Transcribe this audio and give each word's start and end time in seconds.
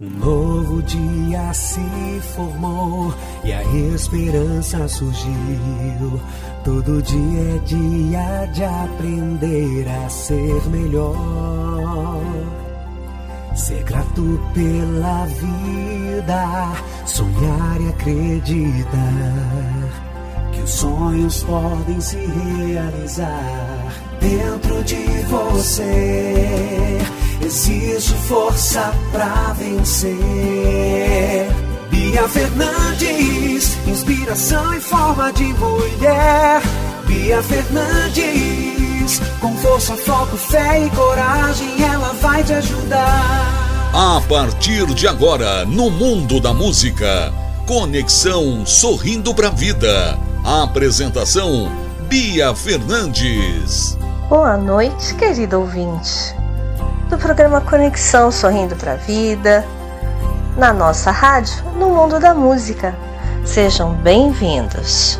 Um 0.00 0.10
novo 0.10 0.80
dia 0.84 1.52
se 1.52 1.80
formou 2.36 3.12
e 3.42 3.52
a 3.52 3.64
esperança 3.64 4.86
surgiu. 4.86 6.20
Todo 6.62 7.02
dia 7.02 7.56
é 7.56 7.58
dia 7.66 8.46
de 8.52 8.62
aprender 8.62 9.88
a 9.88 10.08
ser 10.08 10.62
melhor. 10.70 12.22
Ser 13.56 13.82
grato 13.82 14.40
pela 14.54 15.26
vida, 15.26 16.72
sonhar 17.04 17.80
e 17.80 17.88
acreditar 17.88 18.92
que 20.52 20.60
os 20.60 20.70
sonhos 20.70 21.42
podem 21.42 22.00
se 22.00 22.18
realizar 22.68 23.92
dentro 24.20 24.84
de 24.84 25.22
você 25.26 26.98
Existe 27.40 28.14
força 28.26 28.92
pra 29.12 29.54
vencer. 29.56 30.18
Bia 31.88 32.28
Fernandes, 32.28 33.76
inspiração 33.86 34.74
em 34.74 34.80
forma 34.80 35.32
de 35.32 35.44
mulher. 35.54 36.60
Bia 37.06 37.42
Fernandes, 37.42 39.20
com 39.40 39.56
força, 39.58 39.96
foco, 39.96 40.36
fé 40.36 40.84
e 40.84 40.90
coragem, 40.90 41.82
ela 41.82 42.12
vai 42.14 42.42
te 42.42 42.52
ajudar. 42.54 43.68
A 43.92 44.20
partir 44.28 44.86
de 44.86 45.06
agora, 45.06 45.64
no 45.64 45.90
mundo 45.90 46.40
da 46.40 46.52
música, 46.52 47.32
Conexão 47.66 48.66
Sorrindo 48.66 49.32
pra 49.34 49.50
Vida. 49.50 50.18
A 50.44 50.64
apresentação 50.64 51.70
Bia 52.08 52.54
Fernandes. 52.54 53.96
Boa 54.28 54.56
noite, 54.56 55.14
querido 55.14 55.60
ouvinte 55.60 56.37
do 57.08 57.16
programa 57.16 57.62
Conexão 57.62 58.30
Sorrindo 58.30 58.76
para 58.76 58.92
a 58.92 58.96
Vida, 58.96 59.64
na 60.58 60.74
nossa 60.74 61.10
rádio, 61.10 61.64
no 61.74 61.88
mundo 61.88 62.20
da 62.20 62.34
música. 62.34 62.94
Sejam 63.46 63.94
bem-vindos 63.94 65.18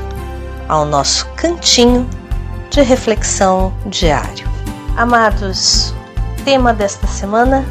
ao 0.69 0.85
nosso 0.85 1.27
cantinho 1.35 2.07
de 2.69 2.83
reflexão 2.83 3.73
diário. 3.87 4.47
Amados, 4.99 5.95
tema 6.45 6.75
desta 6.75 7.07
semana: 7.07 7.65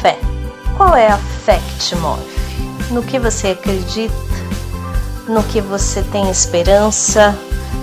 fé. 0.00 0.16
Qual 0.76 0.94
é 0.94 1.08
a 1.08 1.18
fé 1.18 1.58
que 1.58 1.78
te 1.78 1.96
move? 1.96 2.22
No 2.90 3.02
que 3.02 3.18
você 3.18 3.48
acredita? 3.48 4.14
No 5.26 5.42
que 5.42 5.60
você 5.60 6.00
tem 6.00 6.30
esperança? 6.30 7.36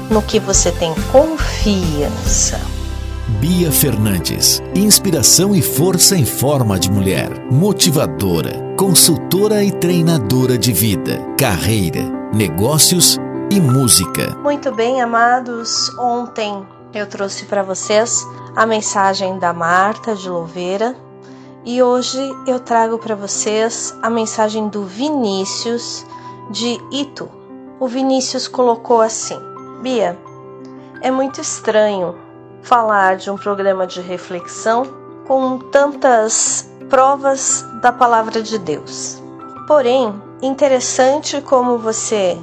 No 0.09 0.21
que 0.21 0.39
você 0.39 0.71
tem 0.71 0.93
confiança? 1.11 2.80
Bia 3.27 3.71
Fernandes. 3.71 4.61
Inspiração 4.73 5.55
e 5.55 5.61
força 5.61 6.15
em 6.15 6.25
forma 6.25 6.79
de 6.79 6.91
mulher. 6.91 7.29
Motivadora, 7.51 8.73
consultora 8.75 9.63
e 9.63 9.71
treinadora 9.71 10.57
de 10.57 10.73
vida, 10.73 11.19
carreira, 11.37 12.01
negócios 12.33 13.19
e 13.51 13.59
música. 13.61 14.35
Muito 14.37 14.71
bem, 14.71 15.01
amados. 15.01 15.95
Ontem 15.99 16.65
eu 16.93 17.05
trouxe 17.05 17.45
para 17.45 17.61
vocês 17.61 18.25
a 18.55 18.65
mensagem 18.65 19.37
da 19.37 19.53
Marta 19.53 20.15
de 20.15 20.27
Louveira 20.27 20.95
e 21.63 21.81
hoje 21.81 22.19
eu 22.47 22.59
trago 22.59 22.97
para 22.97 23.15
vocês 23.15 23.95
a 24.01 24.09
mensagem 24.09 24.67
do 24.67 24.83
Vinícius 24.83 26.05
de 26.49 26.79
Itu. 26.91 27.29
O 27.79 27.87
Vinícius 27.87 28.47
colocou 28.47 28.99
assim: 28.99 29.37
Bia, 29.83 30.17
é 31.01 31.11
muito 31.11 31.39
estranho 31.39 32.15
falar 32.63 33.15
de 33.17 33.29
um 33.29 33.37
programa 33.37 33.87
de 33.87 34.01
reflexão 34.01 34.83
com 35.27 35.57
tantas 35.57 36.69
provas 36.89 37.65
da 37.81 37.91
palavra 37.91 38.41
de 38.41 38.57
Deus. 38.57 39.21
Porém, 39.67 40.13
interessante 40.41 41.41
como 41.41 41.77
você, 41.77 42.37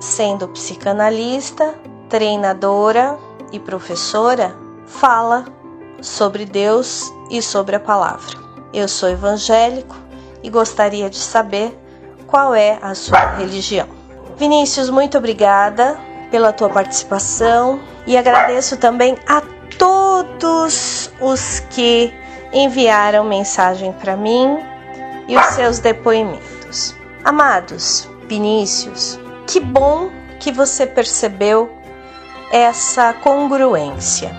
sendo 0.00 0.48
psicanalista, 0.48 1.74
treinadora 2.08 3.18
e 3.52 3.60
professora, 3.60 4.54
fala 4.86 5.44
sobre 6.00 6.44
Deus 6.44 7.12
e 7.30 7.40
sobre 7.40 7.76
a 7.76 7.80
palavra. 7.80 8.36
Eu 8.72 8.88
sou 8.88 9.08
evangélico 9.08 9.94
e 10.42 10.50
gostaria 10.50 11.08
de 11.08 11.18
saber 11.18 11.78
qual 12.26 12.54
é 12.54 12.78
a 12.82 12.94
sua 12.94 13.36
religião. 13.36 13.86
Vinícius, 14.36 14.90
muito 14.90 15.18
obrigada 15.18 15.96
pela 16.30 16.52
tua 16.52 16.70
participação 16.70 17.78
e 18.06 18.16
agradeço 18.16 18.76
também 18.78 19.16
a 19.28 19.42
todos 19.82 21.10
os 21.20 21.58
que 21.70 22.14
enviaram 22.52 23.24
mensagem 23.24 23.92
para 23.94 24.16
mim 24.16 24.56
e 25.26 25.36
os 25.36 25.44
seus 25.46 25.80
depoimentos. 25.80 26.94
Amados 27.24 28.08
Vinícius, 28.28 29.18
que 29.44 29.58
bom 29.58 30.08
que 30.38 30.52
você 30.52 30.86
percebeu 30.86 31.68
essa 32.52 33.12
congruência. 33.12 34.30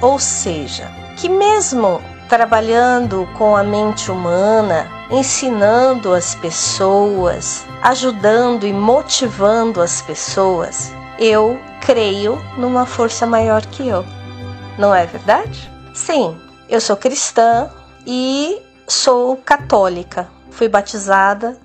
Ou 0.00 0.18
seja, 0.18 0.90
que 1.18 1.28
mesmo 1.28 2.00
trabalhando 2.26 3.28
com 3.36 3.54
a 3.54 3.62
mente 3.62 4.10
humana, 4.10 4.88
ensinando 5.10 6.14
as 6.14 6.34
pessoas, 6.34 7.66
ajudando 7.82 8.66
e 8.66 8.72
motivando 8.72 9.82
as 9.82 10.00
pessoas, 10.00 10.90
eu 11.18 11.60
creio 11.82 12.42
numa 12.56 12.86
força 12.86 13.26
maior 13.26 13.60
que 13.66 13.86
eu 13.86 14.19
não 14.80 14.94
é 14.94 15.04
verdade? 15.04 15.70
Sim, 15.92 16.36
eu 16.66 16.80
sou 16.80 16.96
cristã 16.96 17.70
e 18.06 18.60
sou 18.88 19.36
católica. 19.36 20.26
Fui 20.50 20.68
batizada 20.68 21.58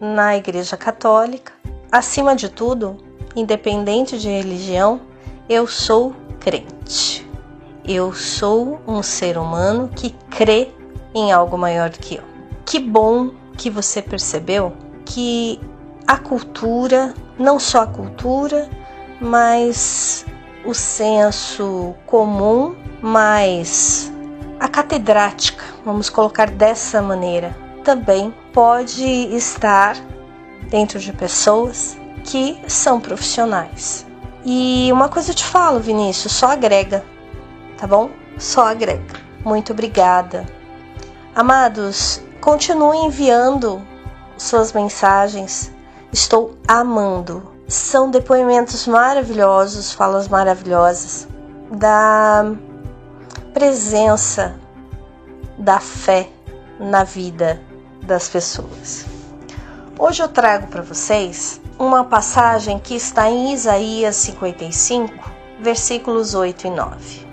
na 0.00 0.36
Igreja 0.38 0.74
Católica. 0.76 1.52
Acima 1.92 2.34
de 2.34 2.48
tudo, 2.48 2.96
independente 3.36 4.18
de 4.18 4.28
religião, 4.28 5.02
eu 5.50 5.66
sou 5.66 6.16
crente. 6.40 7.28
Eu 7.84 8.14
sou 8.14 8.80
um 8.86 9.02
ser 9.02 9.36
humano 9.36 9.90
que 9.94 10.10
crê 10.30 10.70
em 11.14 11.30
algo 11.30 11.58
maior 11.58 11.90
que 11.90 12.16
eu. 12.16 12.22
Que 12.64 12.78
bom 12.78 13.32
que 13.58 13.68
você 13.68 14.00
percebeu 14.00 14.72
que 15.04 15.60
a 16.06 16.16
cultura, 16.16 17.12
não 17.38 17.60
só 17.60 17.82
a 17.82 17.86
cultura, 17.86 18.66
mas 19.20 20.24
o 20.64 20.74
senso 20.74 21.94
comum, 22.06 22.76
mas 23.00 24.12
a 24.60 24.68
catedrática, 24.68 25.64
vamos 25.84 26.08
colocar 26.08 26.50
dessa 26.50 27.02
maneira, 27.02 27.56
também 27.82 28.32
pode 28.52 29.04
estar 29.04 29.96
dentro 30.68 30.98
de 30.98 31.12
pessoas 31.12 31.96
que 32.24 32.60
são 32.68 33.00
profissionais. 33.00 34.06
E 34.44 34.88
uma 34.92 35.08
coisa 35.08 35.30
eu 35.30 35.34
te 35.34 35.44
falo, 35.44 35.80
Vinícius, 35.80 36.32
só 36.32 36.52
agrega, 36.52 37.04
tá 37.76 37.86
bom? 37.86 38.10
Só 38.38 38.66
agrega. 38.66 39.20
Muito 39.44 39.72
obrigada. 39.72 40.46
Amados, 41.34 42.22
continuem 42.40 43.06
enviando 43.06 43.82
suas 44.36 44.72
mensagens. 44.72 45.72
Estou 46.12 46.56
amando 46.68 47.51
são 47.72 48.10
depoimentos 48.10 48.86
maravilhosos, 48.86 49.92
falas 49.92 50.28
maravilhosas 50.28 51.26
da 51.70 52.52
presença 53.54 54.54
da 55.56 55.80
fé 55.80 56.28
na 56.78 57.02
vida 57.02 57.62
das 58.02 58.28
pessoas. 58.28 59.06
Hoje 59.98 60.22
eu 60.22 60.28
trago 60.28 60.66
para 60.66 60.82
vocês 60.82 61.62
uma 61.78 62.04
passagem 62.04 62.78
que 62.78 62.94
está 62.94 63.30
em 63.30 63.54
Isaías 63.54 64.16
55, 64.16 65.30
versículos 65.60 66.34
8 66.34 66.66
e 66.66 66.70
9. 66.70 67.26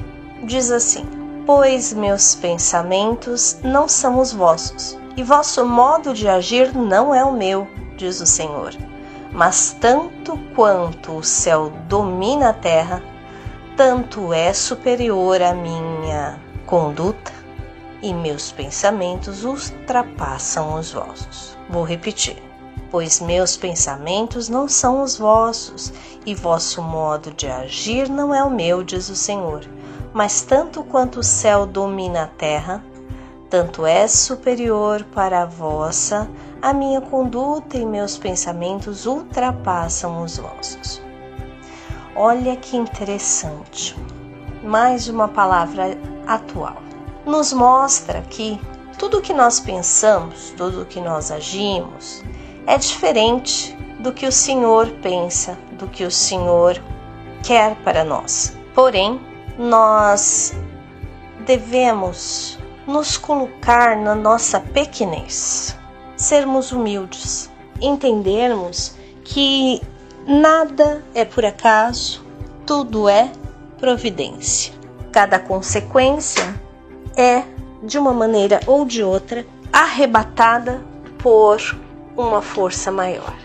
Diz 0.43 0.71
assim: 0.71 1.05
Pois 1.45 1.91
meus 1.91 2.35
pensamentos 2.35 3.57
não 3.61 3.89
são 3.89 4.19
os 4.19 4.31
vossos, 4.31 4.97
e 5.17 5.23
vosso 5.23 5.65
modo 5.65 6.13
de 6.13 6.29
agir 6.29 6.73
não 6.73 7.13
é 7.13 7.25
o 7.25 7.33
meu, 7.33 7.67
diz 7.97 8.21
o 8.21 8.25
Senhor 8.25 8.73
mas 9.31 9.75
tanto 9.79 10.37
quanto 10.55 11.17
o 11.17 11.23
céu 11.23 11.71
domina 11.87 12.49
a 12.49 12.53
terra, 12.53 13.03
tanto 13.77 14.33
é 14.33 14.51
superior 14.53 15.41
a 15.41 15.53
minha 15.53 16.39
conduta 16.65 17.31
e 18.01 18.13
meus 18.13 18.51
pensamentos 18.51 19.43
ultrapassam 19.43 20.75
os 20.75 20.91
vossos. 20.91 21.57
Vou 21.69 21.83
repetir. 21.83 22.41
Pois 22.91 23.19
meus 23.19 23.55
pensamentos 23.55 24.49
não 24.49 24.67
são 24.67 25.03
os 25.03 25.17
vossos, 25.17 25.93
e 26.25 26.33
vosso 26.33 26.81
modo 26.81 27.31
de 27.31 27.47
agir 27.47 28.09
não 28.09 28.33
é 28.33 28.43
o 28.43 28.49
meu, 28.49 28.83
diz 28.83 29.09
o 29.09 29.15
Senhor. 29.15 29.63
Mas 30.11 30.41
tanto 30.41 30.83
quanto 30.83 31.19
o 31.19 31.23
céu 31.23 31.67
domina 31.67 32.23
a 32.23 32.27
terra, 32.27 32.83
tanto 33.49 33.85
é 33.85 34.07
superior 34.07 35.03
para 35.13 35.43
a 35.43 35.45
vossa 35.45 36.29
a 36.61 36.73
minha 36.73 37.01
conduta 37.01 37.77
e 37.77 37.85
meus 37.85 38.17
pensamentos 38.17 39.05
ultrapassam 39.05 40.21
os 40.23 40.37
vossos. 40.37 41.01
Olha 42.15 42.55
que 42.55 42.75
interessante. 42.75 43.95
Mais 44.63 45.07
uma 45.07 45.27
palavra 45.27 45.97
atual. 46.27 46.77
Nos 47.25 47.53
mostra 47.53 48.21
que 48.29 48.59
Tudo 48.99 49.21
que 49.21 49.33
nós 49.33 49.61
pensamos, 49.61 50.53
tudo 50.57 50.85
que 50.85 50.99
nós 50.99 51.31
agimos 51.31 52.21
é 52.67 52.77
diferente 52.77 53.73
do 54.01 54.11
que 54.11 54.27
o 54.27 54.31
Senhor 54.31 54.89
pensa, 55.01 55.57
do 55.79 55.87
que 55.87 56.03
o 56.03 56.11
Senhor 56.11 56.83
quer 57.41 57.77
para 57.77 58.03
nós. 58.03 58.57
Porém, 58.75 59.17
nós 59.57 60.53
devemos 61.45 62.59
nos 62.89 63.17
colocar 63.17 63.95
na 63.95 64.15
nossa 64.15 64.59
pequenez, 64.59 65.77
sermos 66.17 66.71
humildes, 66.71 67.49
entendermos 67.79 68.95
que 69.23 69.79
nada 70.25 71.03
é 71.13 71.23
por 71.23 71.45
acaso, 71.45 72.25
tudo 72.65 73.07
é 73.07 73.31
providência. 73.77 74.73
Cada 75.11 75.39
consequência 75.39 76.43
é, 77.15 77.43
de 77.83 77.97
uma 77.97 78.11
maneira 78.11 78.59
ou 78.65 78.85
de 78.85 79.03
outra, 79.03 79.45
arrebatada 79.71 80.83
por 81.19 81.59
uma 82.17 82.41
força 82.41 82.91
maior. 82.91 83.35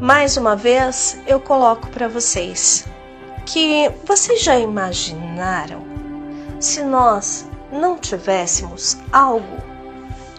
Mais 0.00 0.36
uma 0.36 0.54
vez, 0.54 1.18
eu 1.26 1.40
coloco 1.40 1.88
para 1.88 2.06
vocês 2.06 2.86
que 3.44 3.90
vocês 4.04 4.42
já 4.42 4.58
imaginaram 4.58 5.84
se 6.60 6.82
nós 6.82 7.46
não 7.70 7.96
tivéssemos 7.96 8.96
algo 9.12 9.56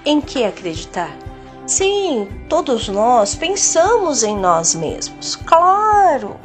em 0.05 0.21
que 0.21 0.43
acreditar? 0.43 1.15
Sim, 1.65 2.27
todos 2.47 2.87
nós 2.87 3.35
pensamos 3.35 4.23
em 4.23 4.37
nós 4.37 4.73
mesmos, 4.73 5.35
claro. 5.35 6.37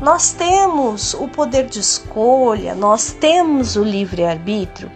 Nós 0.00 0.32
temos 0.32 1.12
o 1.14 1.28
poder 1.28 1.66
de 1.66 1.80
escolha, 1.80 2.74
nós 2.74 3.12
temos 3.12 3.76
o 3.76 3.82
livre-arbítrio, 3.82 4.90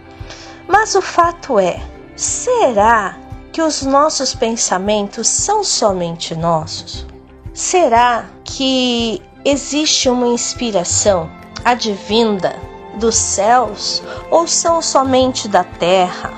mas 0.67 0.95
o 0.95 1.01
fato 1.01 1.59
é: 1.59 1.79
será 2.15 3.17
que 3.51 3.61
os 3.61 3.83
nossos 3.83 4.33
pensamentos 4.33 5.27
são 5.27 5.63
somente 5.63 6.33
nossos? 6.35 7.05
Será 7.53 8.25
que 8.43 9.21
existe 9.43 10.09
uma 10.09 10.27
inspiração 10.27 11.29
advinda 11.63 12.55
dos 12.95 13.15
céus 13.15 14.01
ou 14.29 14.47
são 14.47 14.81
somente 14.81 15.47
da 15.47 15.63
terra? 15.63 16.33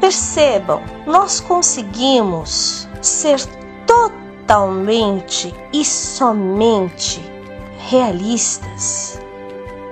Percebam, 0.00 0.82
nós 1.06 1.40
conseguimos 1.40 2.88
ser 3.00 3.40
totalmente 3.86 5.54
e 5.72 5.84
somente 5.84 7.22
realistas. 7.88 9.20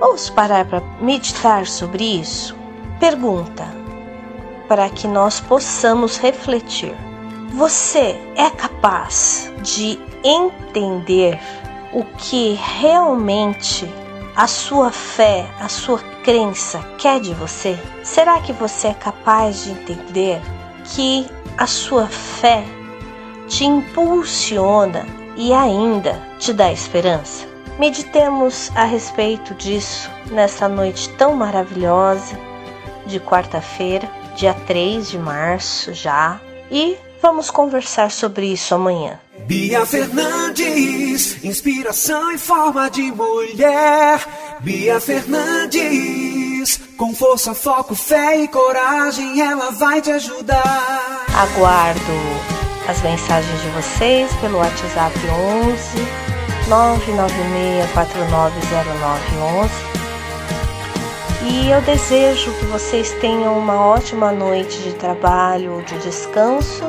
Vamos 0.01 0.31
parar 0.31 0.65
para 0.65 0.83
meditar 1.01 1.67
sobre 1.67 2.05
isso? 2.05 2.57
Pergunta, 2.99 3.67
para 4.69 4.89
que 4.89 5.07
nós 5.07 5.41
possamos 5.41 6.19
refletir. 6.19 6.95
Você 7.55 8.21
é 8.37 8.49
capaz 8.51 9.53
de 9.62 9.99
entender 10.25 11.41
o 11.93 12.05
que 12.05 12.59
realmente 12.79 13.93
a 14.37 14.47
sua 14.47 14.91
fé, 14.91 15.47
a 15.61 15.69
sua 15.69 15.99
crença 16.23 16.79
quer 16.99 17.21
de 17.21 17.35
você? 17.35 17.79
Será 18.03 18.41
que 18.41 18.53
você 18.53 18.88
é 18.88 18.94
capaz 18.94 19.65
de 19.65 19.71
entender 19.71 20.41
que 20.85 21.27
a 21.56 21.67
sua 21.67 22.06
fé 22.06 22.65
te 23.49 23.65
impulsiona 23.65 25.06
e 25.37 25.53
ainda 25.53 26.21
te 26.38 26.53
dá 26.53 26.73
esperança? 26.73 27.47
Meditemos 27.79 28.71
a 28.77 28.85
respeito 28.85 29.55
disso 29.55 30.11
nessa 30.31 30.69
noite 30.69 31.09
tão 31.11 31.35
maravilhosa 31.35 32.38
de 33.06 33.19
quarta-feira, 33.19 34.09
dia 34.37 34.55
3 34.55 35.11
de 35.11 35.19
março 35.19 35.93
já, 35.94 36.41
e 36.71 36.97
vamos 37.21 37.50
conversar 37.50 38.11
sobre 38.11 38.47
isso 38.47 38.75
amanhã. 38.75 39.19
Bia 39.50 39.85
Fernandes, 39.85 41.43
inspiração 41.43 42.31
em 42.31 42.38
forma 42.38 42.88
de 42.88 43.11
mulher. 43.11 44.25
Bia 44.61 45.00
Fernandes, 45.00 46.79
com 46.97 47.12
força, 47.12 47.52
foco, 47.52 47.97
fé 47.97 48.44
e 48.44 48.47
coragem, 48.47 49.41
ela 49.41 49.73
vai 49.73 50.00
te 50.00 50.12
ajudar. 50.12 51.26
Aguardo 51.37 52.00
as 52.88 53.02
mensagens 53.02 53.61
de 53.61 53.69
vocês 53.70 54.32
pelo 54.37 54.58
WhatsApp 54.58 55.19
11 55.19 56.06
996490911 56.69 59.69
e 61.43 61.73
eu 61.73 61.82
desejo 61.82 62.52
que 62.52 62.67
vocês 62.67 63.11
tenham 63.14 63.58
uma 63.58 63.85
ótima 63.85 64.31
noite 64.31 64.79
de 64.79 64.93
trabalho, 64.93 65.82
de 65.88 65.99
descanso 65.99 66.85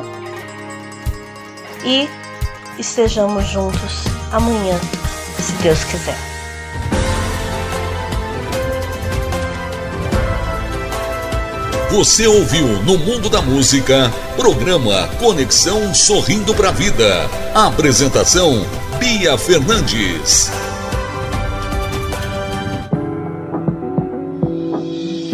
e 1.84 2.08
estejamos 2.78 3.48
juntos 3.48 4.04
amanhã, 4.30 4.78
se 5.38 5.52
Deus 5.62 5.82
quiser. 5.84 6.16
Você 11.90 12.26
ouviu 12.26 12.66
no 12.84 12.96
Mundo 12.96 13.28
da 13.28 13.42
Música, 13.42 14.10
programa 14.34 15.08
Conexão 15.18 15.94
Sorrindo 15.94 16.54
para 16.54 16.70
a 16.70 16.72
Vida. 16.72 17.28
Apresentação 17.54 18.66
Bia 18.98 19.36
Fernandes. 19.36 20.50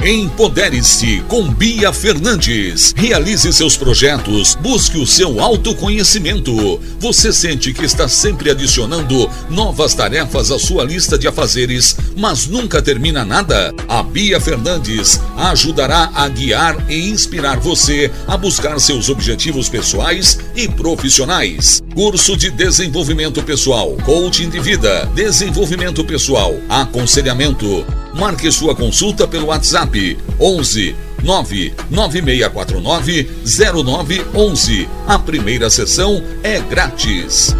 Empodere-se 0.05 1.25
com 1.27 1.53
Bia 1.53 1.93
Fernandes. 1.93 2.95
Realize 2.97 3.53
seus 3.53 3.77
projetos, 3.77 4.55
busque 4.55 4.97
o 4.97 5.05
seu 5.05 5.41
autoconhecimento. 5.41 6.81
Você 7.01 7.33
sente 7.33 7.73
que 7.73 7.85
está 7.85 8.07
sempre 8.07 8.49
adicionando 8.49 9.29
novas 9.51 9.95
tarefas 9.95 10.53
à 10.53 10.59
sua 10.59 10.85
lista 10.85 11.19
de 11.19 11.27
afazeres, 11.27 11.97
mas 12.17 12.47
nunca 12.47 12.81
termina 12.81 13.25
nada? 13.25 13.75
A 13.89 14.01
Bia 14.05 14.41
Fernandes 14.41 15.21
ajudará 15.37 16.13
a 16.15 16.29
guiar 16.29 16.77
e 16.89 17.09
inspirar 17.09 17.59
você 17.59 18.09
a 18.29 18.37
buscar 18.37 18.79
seus 18.79 19.09
objetivos 19.09 19.69
pessoais 19.69 20.39
e 20.55 20.69
profissionais. 20.69 21.83
Curso 21.93 22.37
de 22.37 22.51
desenvolvimento 22.51 23.43
pessoal, 23.43 23.97
coaching 24.05 24.49
de 24.49 24.61
vida, 24.61 25.11
desenvolvimento 25.13 26.05
pessoal, 26.05 26.55
aconselhamento. 26.69 27.85
Marque 28.19 28.51
sua 28.51 28.75
consulta 28.75 29.29
pelo 29.29 29.47
WhatsApp 29.47 30.19
11 30.41 30.97
99649 31.23 33.31
0911. 33.45 34.89
A 35.07 35.21
primeira 35.21 35.71
sessão 35.71 36.21
é 36.43 36.59
grátis. 36.59 37.55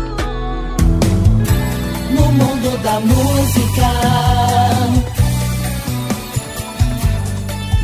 No 2.11 2.23
mundo 2.33 2.77
da 2.83 2.99
música. 2.99 3.93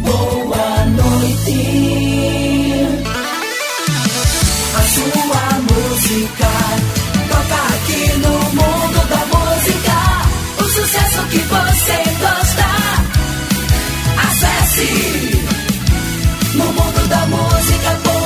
Boa 0.00 0.84
noite. 0.86 2.86
A 4.76 4.82
sua 4.82 5.58
música 5.70 6.50
toca 7.28 7.56
aqui 7.74 8.12
no 8.18 8.30
mundo 8.30 9.00
da 9.08 9.26
música. 9.26 9.96
O 10.58 10.64
sucesso 10.64 11.22
que 11.30 11.38
você 11.38 12.02
gosta. 12.20 12.69
No 16.54 16.64
mundo 16.72 17.08
da 17.08 17.26
música. 17.26 18.19